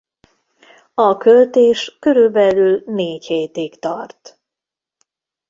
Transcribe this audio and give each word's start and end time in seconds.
A 0.93 1.17
költés 1.17 1.97
körülbelül 1.99 2.83
négy 2.85 3.25
hétig 3.25 3.79
tart. 3.79 4.39